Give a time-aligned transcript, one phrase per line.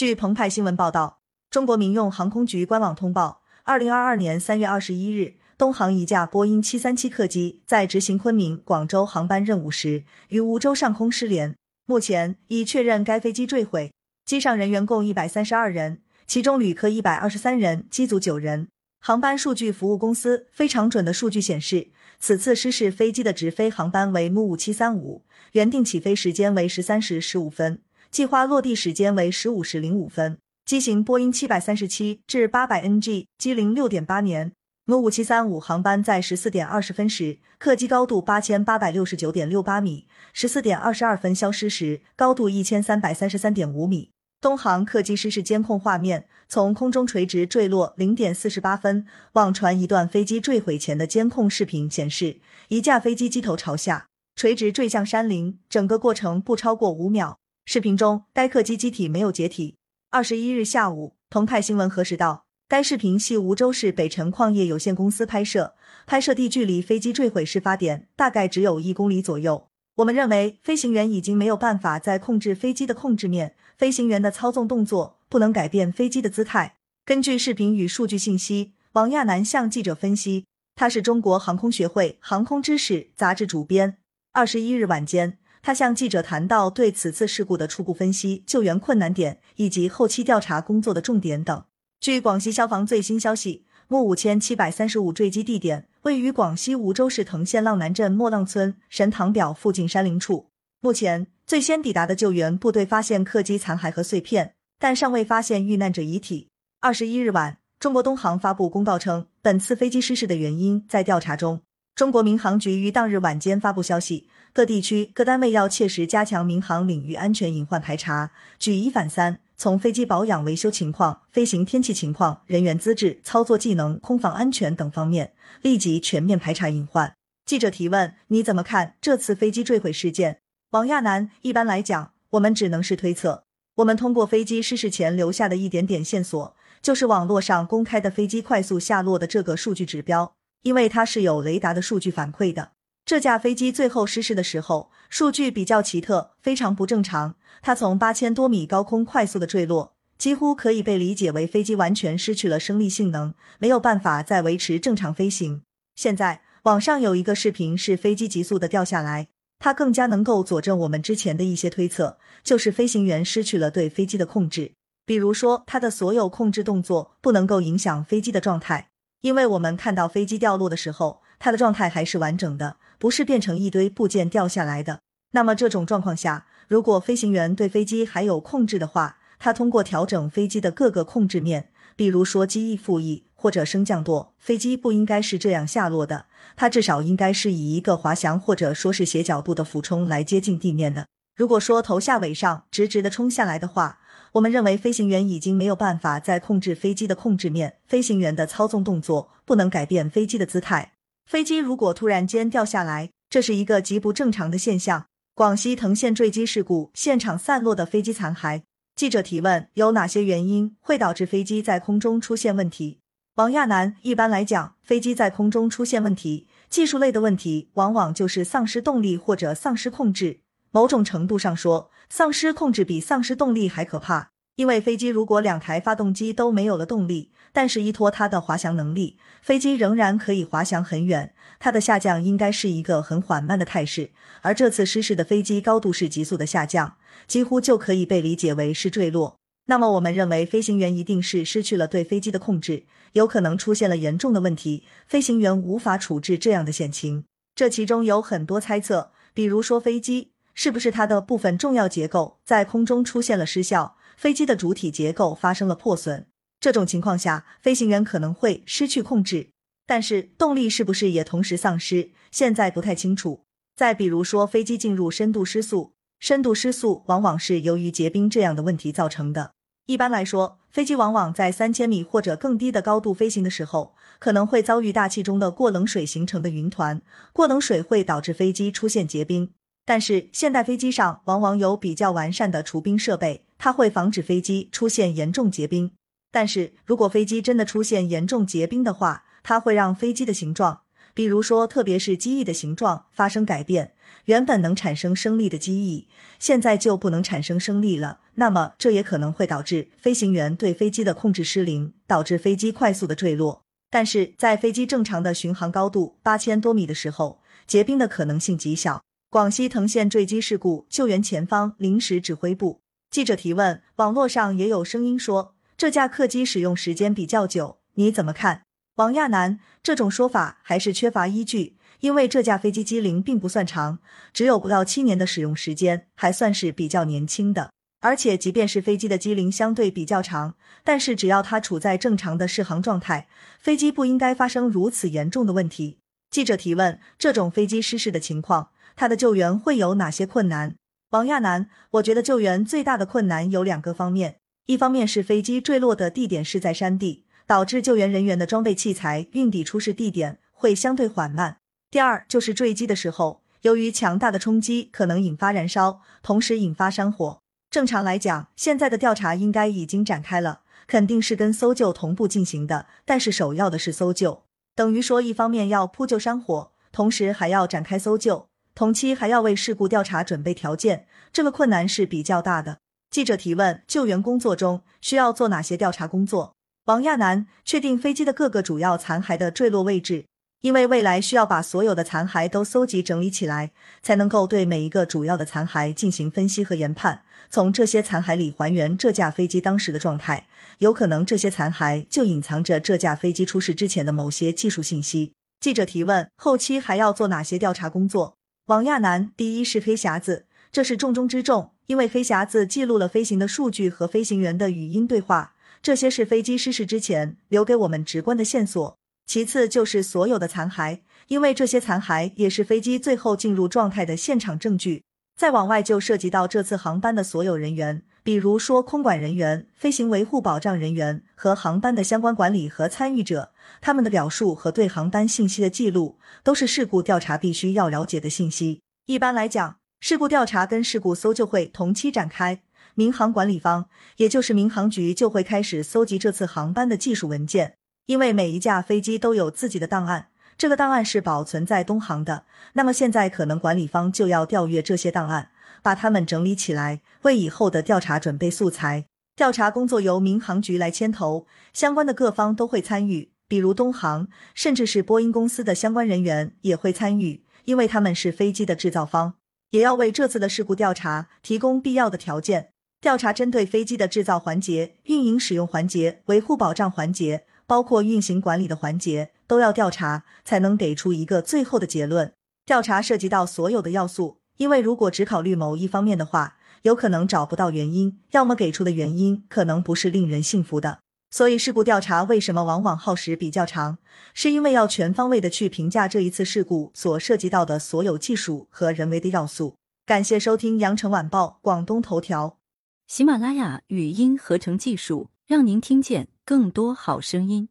[0.00, 1.20] 据澎湃新闻报道，
[1.50, 11.54] 中国民用航空局官网通报，二零二二年三月二十一日，东航一架波音七三七客机在执行昆明、广州航班任务时，于梧州上空失联。
[11.84, 13.92] 目前已确认该飞机坠毁，
[14.24, 18.68] 机上人员共一百三十二人，其中旅客一百二十三人，机组九人。
[19.02, 21.88] 航班数据服务公司非常准的数据显示，
[22.18, 30.36] 此次失事飞机的直飞航班为 MU 五七三五，原定起飞时间为十三时十五分，计划落地时间为十五时零五分。
[30.64, 34.52] 机型波音七百三十七至八百 NG，机龄六点八年。
[34.86, 44.10] MU 五七三五航班在十四点二十分时，客机高度八千八百六十九点六八米；十四点二十二分消失时，高度一千三百三十三点五米。
[44.40, 46.26] 东航客机失事监控画面。
[46.48, 57.39] 从空中垂直坠落零点四十八分，网传一段飞机坠毁前的监控视频显示，一架飞机机头朝下，垂直坠向山林，整个过程不超过五秒。
[57.72, 59.76] 视频中，该客机机体没有解体。
[60.10, 69.68] 二十一日下午，澎湃新闻核实到，该视频系梧州市北辰矿业有限公司拍摄，拍摄地距离飞机坠毁事发点大概只有一公里左右。
[69.98, 75.20] 我们认为，飞行员已经没有办法再控制飞机的控制面，飞行员的操纵动作。
[75.28, 76.74] 不能改变飞机的姿态。
[77.04, 83.98] 根据视频与数据信息，王亚楠向记者分析，他是中国航空学会航空知识杂志主编。
[84.32, 91.64] 二十一日晚间，他向记者谈到对此次事故的初步分析、救援困难点以及后期调查工作的重点等。
[92.00, 100.48] 据广西消防最新消息，木五千七百三十五坠机地点位于广西梧州市藤县浪南镇莫浪村神堂表附近山林处。
[100.80, 104.54] 目前，最先抵达的救援部队发现客机残骸和碎片。
[104.82, 106.48] 但尚未发现遇难者遗体。
[106.80, 111.60] 二十一日晚，中国东航发布公告称，本次飞机失事的原因在调查中。
[112.00, 127.14] 中国民航局于当日晚间发布消息，各地区各单位要切实加强民航领域安全隐患排查，举一反三，从飞机保养维修情况、飞行天气情况、人员资质、操作技能、空防安全等方面，立即全面排查隐患。
[127.44, 130.38] 记者提问：你怎么看这次飞机坠毁事件？
[130.70, 133.44] 王亚楠：一般来讲，我们只能是推测。
[133.74, 140.32] 我们通过飞机失事前留下的一点点线索，就是网络上公开的飞机快速下落的这个数据指标，
[140.62, 142.72] 因为它是有雷达的数据反馈的。
[143.04, 147.36] 这架飞机最后失事的时候，数据比较奇特，非常不正常。
[147.62, 155.62] 它从八千多米高空快速的坠落，几乎可以被理解为飞机完全失去了升力性能，没有办法再维持正常飞行。
[155.96, 159.28] 现在网上有一个视频是飞机急速的掉下来。
[159.62, 164.72] 它更加能够佐证我们之前的一些推测，就是飞行员失去了对飞机的控制。
[165.04, 168.88] 比如说，他的所有控制动作不能够影响飞机的状态，
[169.20, 175.00] 因为我们看到飞机掉落的时候，它的状态还是完整的，不是变成一堆部件掉下来的。
[175.32, 183.24] 那么这种状况下，如果飞行员对飞机还有控制的话，他通过调整飞机的各个控制面，比如说机翼副翼。
[183.42, 186.26] 或者升降舵，飞机不应该是这样下落的，
[186.56, 191.06] 它至少应该是以一个滑翔或者说是斜角度的俯冲来接近地面的。
[191.34, 193.99] 如果说头下尾上直直的冲下来的话，
[194.32, 200.92] 我们认为飞行员已经没有办法再控制飞机的控制面，飞行员的操纵动作不能改变飞机的姿态。
[201.26, 205.06] 飞机如果突然间掉下来，这是一个极不正常的现象。
[205.34, 208.62] 广西藤县坠机事故现场散落的飞机残骸，
[208.94, 213.00] 记者提问：有哪些原因会导致飞机在空中出现问题？
[213.36, 220.40] 王亚楠，一般来讲，飞机在空中出现问题，技术类的问题，往往就是丧失动力或者丧失控制。
[220.70, 224.30] 某种程度上说，丧失控制比丧失动力还可怕。
[224.56, 231.32] 因为飞机如果两台发动机都没有了动力，但是依托它的滑翔能力，飞机仍然可以滑翔很远。
[231.58, 234.10] 它的下降应该是一个很缓慢的态势，
[234.42, 239.36] 而这次失事的飞机高度是急速的下降，几乎就可以被理解为是坠落。
[239.66, 242.84] 那么，我们认为飞行员一定是失去了对飞机的控制。
[243.12, 247.24] 有可能出现了严重的问题，飞行员无法处置这样的险情。
[247.54, 250.32] 这其中有很多猜测，比如说飞机
[250.62, 256.26] 是不是它的部分重要结构在空中出现了失效，飞机的主体结构发生了破损。
[256.60, 259.52] 这种情况下，飞行员可能会失去控制，
[259.86, 263.46] 但是动力是不是也同时丧失，现在不太清楚。
[263.74, 269.52] 再比如说，飞机进入深度失速，深度失速往往是由于结冰这样的问题造成的。
[269.86, 277.00] 一般来说，飞机往往在三千米或者更低的高度飞行的时候，可能会遭遇大气中的过冷水形成的云团，
[277.32, 279.54] 过冷水会导致飞机出现结冰。
[279.90, 285.90] 但是现代飞机上往往有比较完善的除冰设备，它会防止飞机出现严重结冰。
[286.30, 290.82] 但是如果飞机真的出现严重结冰的话，它会让飞机的形状，
[291.12, 293.94] 比如说特别是机翼的形状发生改变，
[294.26, 296.06] 原本能产生升力的机翼，
[296.38, 298.20] 现在就不能产生升力了。
[298.36, 303.62] 那么这也可能会导致飞行员对飞机的控制失灵，导致飞机快速的坠落。
[303.90, 309.02] 但是在飞机正常的巡航高度八千多米的时候，结冰的可能性极小。
[309.32, 312.80] 广西藤县坠机事故救援前方临时指挥部
[313.12, 318.62] 记者提问：网络上也有声音说这架客机使用时间比较久，你怎么看？
[318.96, 324.00] 王亚楠这种说法还是缺乏依据，因为这架飞机机龄并不算长，
[324.32, 327.70] 只有不到七年的使用时间，还算是比较年轻的。
[328.00, 333.28] 而且，即便是飞机的机龄相对比较长，但是只要它处在正常的适航状态，
[333.60, 335.98] 飞机不应该发生如此严重的问题。
[336.32, 340.74] 记者提问：这种飞机失事的情况，它的救援会有哪些困难？
[341.12, 344.36] 王亚楠：我觉得救援最大的困难有两个方面，
[344.66, 351.54] 一方面是飞机坠落的地点是在山地，导致救援人员的装备器材运抵出事地点会相对缓慢；
[351.90, 357.40] 第二就是坠机的时候，由于强大的冲击可能引发燃烧，同时引发山火。
[357.70, 362.84] 正常来讲，现在的调查应该已经展开了，肯定是跟搜救同步进行的。
[363.06, 364.42] 但是首要的是搜救，
[364.74, 368.49] 等于说一方面要扑救山火，同时还要展开搜救，
[368.80, 371.04] 同期还要为事故调查准备条件，
[371.34, 372.78] 这个困难是比较大的。
[373.10, 376.54] 记者提问：救援工作中需要做哪些调查工作？
[376.86, 380.24] 王亚楠：确定飞机的各个主要残骸的坠落位置。
[380.62, 390.46] 因为未来需要把所有的残骸都搜集整理起来，才能够对每一个主要的残骸进行分析和研判，从这些残骸里还原这架飞机当时的状态。
[390.78, 395.34] 有可能这些残骸就隐藏着这架飞机出事之前的某些技术信息。
[395.60, 398.38] 记者提问：后期还要做哪些调查工作？
[398.70, 408.96] 王亚楠：第一是黑匣子，这是重中之重，因为黑匣子记录了飞行的数据和飞行员的语音对话，这些是飞机失事之前留给我们直观的线索。
[409.26, 415.02] 其次就是所有的残骸，因为这些残骸也是飞机最后进入状态的现场证据。
[415.36, 428.82] 再往外就涉及到这次航班的所有人员，比如说空管人员、飞行维护保障人员和航班的相关管理和参与者，他们的表述和对航班信息的记录，都是事故调查必须要了解的信息。
[429.06, 432.60] 一般来讲，事故调查跟事故搜救会同期展开，
[432.94, 433.86] 民航管理方，
[434.16, 437.74] 也就是民航局就会开始搜集这次航班的技术文件。
[438.06, 440.28] 因为每一架飞机都有自己的档案，
[440.58, 442.44] 这个档案是保存在东航的。
[442.72, 445.50] 那么现在可能管理方就要调阅这些档案，
[445.82, 449.06] 把它们整理起来，为以后的调查准备素材。
[449.36, 459.34] 调查工作由民航局来牵头，相关的各方都会参与，比如东航，甚至是波音公司的相关人员也会参与，因为他们是飞机的制造方，
[459.70, 462.70] 也要为这次的事故调查提供必要的条件。
[463.00, 467.44] 调查针对飞机的制造环节、运营使用环节、维护保障环节。
[467.66, 472.32] 包括运行管理的环节都要调查，才能给出一个最后的结论。
[472.66, 480.98] 调查涉及到所有的要素，因为如果只考虑某一方面的话，有可能找不到原因，要么给出的原因可能不是令人信服的。
[481.30, 483.96] 所以事故调查为什么往往耗时比较长，
[484.34, 489.76] 是因为要全方位的去评价这一次事故所涉及到的所有技术和人为的要素。
[490.04, 492.58] 感谢收听羊城晚报广东头条，
[493.06, 495.30] 喜马拉雅语音合成技术。
[495.46, 497.69] 让您听见更多好声音。